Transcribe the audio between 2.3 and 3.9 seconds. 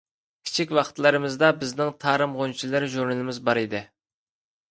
غۇنچىلىرى» ژۇرنىلىمىز بار ئىدى.